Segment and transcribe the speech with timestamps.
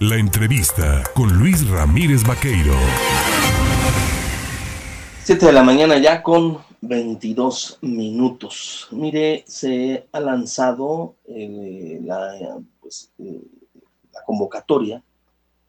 [0.00, 2.74] La entrevista con Luis Ramírez Vaqueiro.
[5.22, 8.88] 7 de la mañana ya con 22 minutos.
[8.90, 13.40] Mire, se ha lanzado eh, la, pues, eh,
[14.12, 15.00] la convocatoria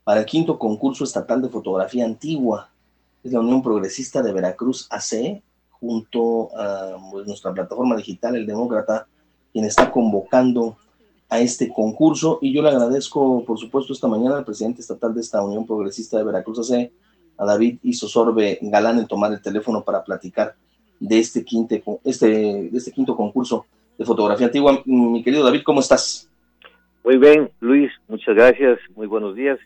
[0.03, 2.71] para el quinto concurso estatal de fotografía antigua.
[3.23, 5.39] Es la Unión Progresista de Veracruz AC,
[5.69, 9.05] junto a pues, nuestra plataforma digital, El Demócrata,
[9.53, 10.77] quien está convocando
[11.35, 12.39] a este concurso.
[12.41, 16.17] Y yo le agradezco, por supuesto, esta mañana al presidente estatal de esta Unión Progresista
[16.17, 16.91] de Veracruz AC,
[17.37, 20.55] a David Isosorbe Galán, en tomar el teléfono para platicar
[20.99, 23.65] de este, quinte, este, de este quinto concurso
[23.97, 24.81] de fotografía antigua.
[24.85, 26.29] Mi querido David, ¿cómo estás?
[27.03, 29.59] Muy bien, Luis, muchas gracias, muy buenos días.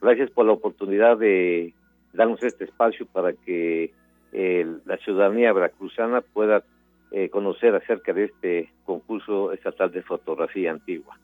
[0.00, 1.74] Gracias por la oportunidad de
[2.14, 3.92] darnos este espacio para que
[4.32, 6.64] eh, la ciudadanía veracruzana pueda
[7.12, 11.18] eh, conocer acerca de este concurso estatal de fotografía antigua.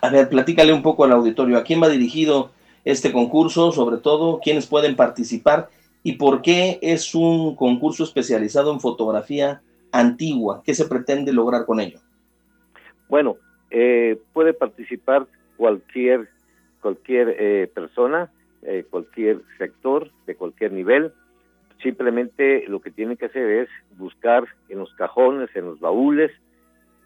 [0.00, 2.52] A ver, platícale un poco al auditorio, ¿a quién va dirigido
[2.84, 3.72] este concurso?
[3.72, 5.70] Sobre todo, ¿quiénes pueden participar?
[6.04, 10.62] ¿Y por qué es un concurso especializado en fotografía antigua?
[10.64, 11.98] ¿Qué se pretende lograr con ello?
[13.08, 13.36] Bueno,
[13.70, 16.28] eh, puede participar cualquier,
[16.80, 18.30] cualquier eh, persona,
[18.88, 21.12] cualquier sector, de cualquier nivel
[21.82, 26.30] Simplemente lo que tienen que hacer es buscar en los cajones, en los baúles,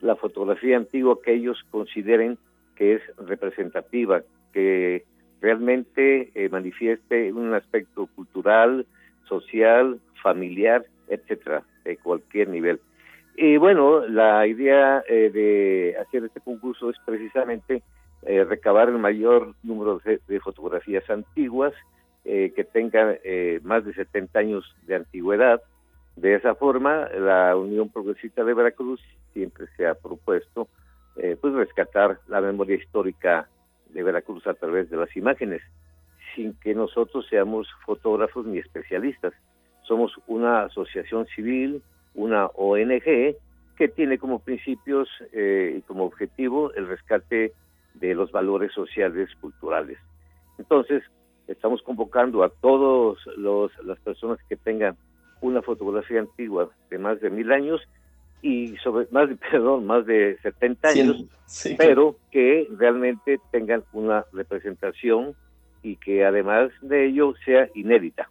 [0.00, 2.38] la fotografía antigua que ellos consideren
[2.76, 5.04] que es representativa, que
[5.40, 8.86] realmente eh, manifieste un aspecto cultural,
[9.28, 12.80] social, familiar, etcétera, de cualquier nivel.
[13.36, 17.82] Y bueno, la idea eh, de hacer este concurso es precisamente
[18.22, 21.72] eh, recabar el mayor número de fotografías antiguas,
[22.30, 25.62] eh, que tenga eh, más de 70 años de antigüedad.
[26.14, 29.00] De esa forma, la Unión Progresista de Veracruz
[29.32, 30.68] siempre se ha propuesto
[31.16, 33.48] eh, pues rescatar la memoria histórica
[33.94, 35.62] de Veracruz a través de las imágenes,
[36.36, 39.32] sin que nosotros seamos fotógrafos ni especialistas.
[39.84, 41.82] Somos una asociación civil,
[42.14, 43.36] una ONG,
[43.78, 47.54] que tiene como principios y como objetivo el rescate
[47.94, 49.96] de los valores sociales culturales.
[50.58, 51.02] Entonces,
[51.48, 53.18] estamos convocando a todas
[53.84, 54.96] las personas que tengan
[55.40, 57.80] una fotografía antigua de más de mil años
[58.42, 61.24] y sobre más de perdón más de 70 años
[61.76, 65.34] pero que realmente tengan una representación
[65.82, 68.28] y que además de ello sea inédita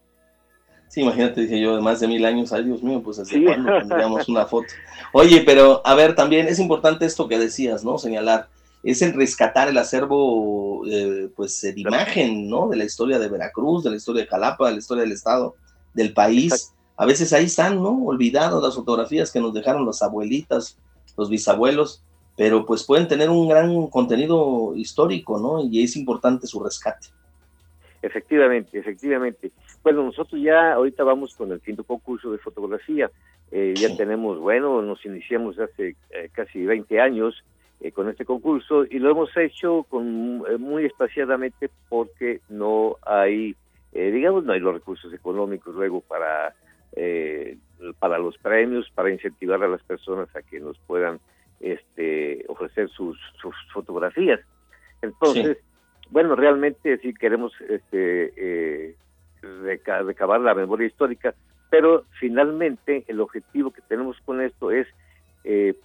[0.89, 3.78] Sí, imagínate, dije yo, de más de mil años, ay Dios mío, pues así cuando
[3.79, 4.67] tendríamos una foto.
[5.11, 7.97] Oye, pero a ver, también es importante esto que decías, ¿no?
[7.97, 8.47] Señalar,
[8.84, 12.70] es el rescatar el acervo eh, pues de imagen, ¿no?
[12.70, 15.56] De la historia de Veracruz, de la historia de Jalapa, de la historia del estado,
[15.94, 16.74] del país.
[16.96, 18.06] A veces ahí están, ¿no?
[18.06, 20.78] Olvidados las fotografías que nos dejaron las abuelitas,
[21.18, 22.04] los bisabuelos,
[22.36, 25.64] pero pues pueden tener un gran contenido histórico, ¿no?
[25.64, 27.08] Y es importante su rescate.
[28.02, 29.52] Efectivamente, efectivamente.
[29.84, 33.09] Bueno, nosotros ya ahorita vamos con el quinto concurso de fotografía.
[33.52, 37.44] Eh, ya tenemos, bueno, nos iniciamos hace eh, casi 20 años
[37.80, 43.56] eh, con este concurso y lo hemos hecho con eh, muy espaciadamente porque no hay,
[43.94, 46.56] eh, digamos, no hay los recursos económicos luego para,
[48.00, 51.20] para los premios, para incentivar a las personas a que nos puedan
[51.60, 54.40] este, ofrecer sus, sus fotografías.
[55.04, 55.59] Entonces,
[56.09, 58.96] bueno, realmente sí queremos este,
[60.04, 61.36] recabar la memoria histórica,
[61.70, 64.88] pero finalmente el objetivo que tenemos con esto es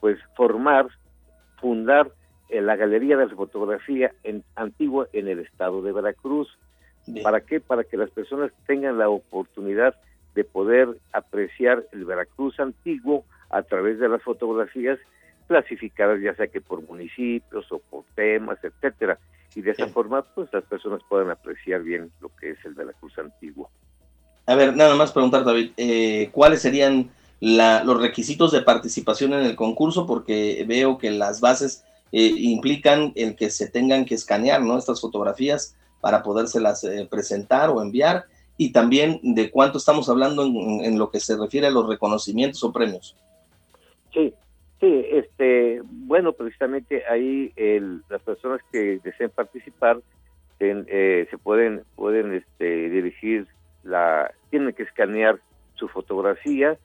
[0.01, 0.89] pues formar
[1.63, 2.11] fundar
[2.51, 6.59] la Galería de la Fotografía en, Antigua en el estado de Veracruz.
[7.23, 7.61] ¿Para qué?
[7.61, 9.95] Para que las personas tengan la oportunidad
[10.35, 14.99] de poder apreciar el Veracruz antiguo a través de las fotografías
[15.49, 19.19] clasificadas ya sea que por municipios o por temas, etcétera,
[19.55, 23.19] y de esa forma pues las personas puedan apreciar bien lo que es el Veracruz
[23.19, 23.71] antiguo.
[24.47, 27.11] A ver, nada más preguntar David, eh, ¿cuáles serían
[27.43, 33.35] los requisitos de participación en el concurso, porque veo que las bases eh, implican el
[33.35, 34.79] que se tengan que escanear ¿no?
[34.79, 40.97] estas fotografías para podérselas eh, presentar o enviar, y también de cuánto estamos hablando en,
[40.99, 43.17] lo que se refiere a los reconocimientos o premios.
[44.13, 44.33] Sí,
[44.79, 47.53] sí, este, bueno, precisamente ahí
[48.09, 49.99] las personas que deseen participar
[50.61, 53.49] eh, se pueden, pueden este, dirigir,
[53.83, 55.41] la, tienen que escanear
[55.75, 56.79] su fotografía,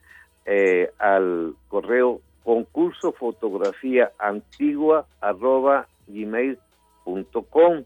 [0.48, 7.84] eh, al correo concurso fotografía antigua arroba gmail.com.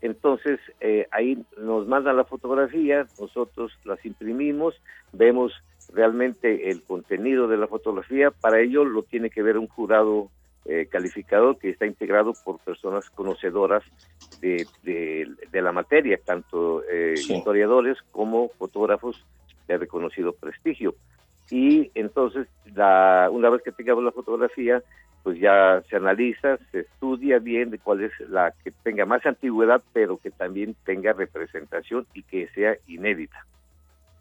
[0.00, 4.74] Entonces eh, ahí nos mandan la fotografía, nosotros las imprimimos,
[5.12, 5.52] vemos
[5.94, 10.28] realmente el contenido de la fotografía, para ello lo tiene que ver un jurado
[10.64, 13.82] eh, calificado que está integrado por personas conocedoras
[14.40, 19.24] de, de, la materia, tanto eh, historiadores como fotógrafos
[19.66, 20.94] de reconocido prestigio.
[21.50, 24.82] Y entonces, la, una vez que tengamos la fotografía,
[25.22, 29.82] pues ya se analiza, se estudia bien de cuál es la que tenga más antigüedad,
[29.92, 33.46] pero que también tenga representación y que sea inédita.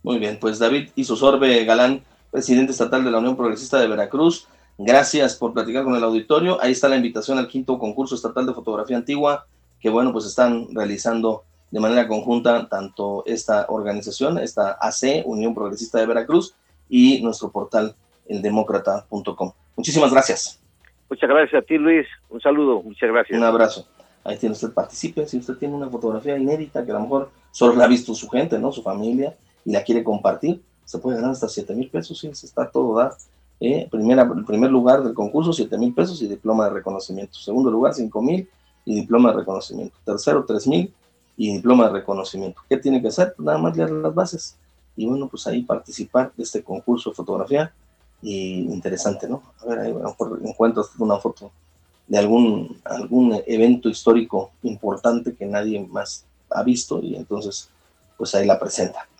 [0.04, 2.02] Muy bien, pues David Isosorbe Galán,
[2.32, 4.48] presidente estatal de la Unión Progresista de Veracruz,
[4.78, 6.62] gracias por platicar con el auditorio.
[6.62, 9.46] Ahí está la invitación al quinto concurso estatal de fotografía antigua,
[9.80, 16.00] que bueno, pues están realizando de manera conjunta tanto esta organización, esta AC, Unión Progresista
[16.00, 16.56] de Veracruz,
[16.92, 17.96] y nuestro portal,
[18.28, 19.54] eldemócrata.com.
[19.78, 20.60] Muchísimas gracias.
[21.10, 22.06] Muchas gracias a ti, Luis.
[22.30, 23.38] Un saludo, muchas gracias.
[23.38, 23.88] Un abrazo.
[24.24, 25.26] Ahí tiene usted, participe.
[25.26, 28.30] Si usted tiene una fotografía inédita que a lo mejor solo la ha visto su
[28.30, 28.72] gente, ¿no?
[28.72, 29.36] Su familia,
[29.66, 32.98] y la quiere compartir, se puede ganar hasta 7 mil pesos, sí, se está todo
[32.98, 33.16] da.
[33.60, 37.36] Eh, primera, el primer lugar del concurso, 7 mil pesos y diploma de reconocimiento.
[37.36, 38.50] Segundo lugar, 5 mil
[38.86, 39.96] y diploma de reconocimiento.
[40.04, 40.94] Tercero, 3 mil
[41.38, 42.62] y diploma de reconocimiento.
[42.68, 43.34] ¿Qué tiene que hacer?
[43.36, 44.58] Pues nada más leer las bases.
[44.96, 47.74] Y bueno, pues ahí participar de este concurso de fotografía
[48.22, 49.42] y interesante, ¿no?
[49.62, 49.94] A ver, ahí
[50.44, 51.52] encuentras una foto
[52.08, 57.70] de algún, algún evento histórico importante que nadie más ha visto y entonces
[58.18, 59.08] pues ahí la presenta.